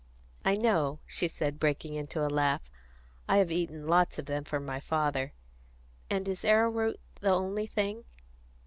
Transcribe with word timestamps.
"I 0.43 0.55
know," 0.55 0.99
she 1.05 1.27
said, 1.27 1.59
breaking 1.59 1.93
into 1.93 2.25
a 2.25 2.27
laugh. 2.27 2.63
"I 3.29 3.37
have 3.37 3.51
eaten 3.51 3.85
lots 3.85 4.17
of 4.17 4.25
them 4.25 4.43
for 4.43 4.59
my 4.59 4.79
father. 4.79 5.33
And 6.09 6.27
is 6.27 6.43
arrowroot 6.43 6.99
the 7.19 7.29
only 7.29 7.67
thing?" 7.67 8.05